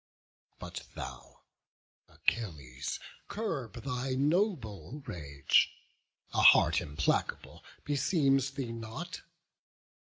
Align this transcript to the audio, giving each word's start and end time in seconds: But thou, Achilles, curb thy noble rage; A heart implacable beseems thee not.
But 0.57 0.81
thou, 0.95 1.43
Achilles, 2.07 2.99
curb 3.27 3.83
thy 3.83 4.15
noble 4.15 5.03
rage; 5.05 5.69
A 6.33 6.41
heart 6.41 6.81
implacable 6.81 7.63
beseems 7.85 8.49
thee 8.49 8.71
not. 8.71 9.21